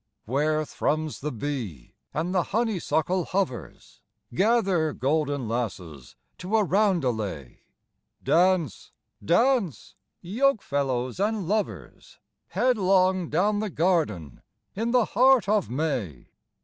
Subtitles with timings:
[0.25, 4.01] WHERE thrums the bee and the honeysuckle hovers,
[4.33, 7.59] Gather, golden lasses, to a roundelay;
[8.23, 8.93] Dance,
[9.23, 9.93] dance,
[10.23, 12.17] yokefellows and lovers,
[12.47, 14.41] Headlong down the garden,
[14.75, 16.29] in the heart of May!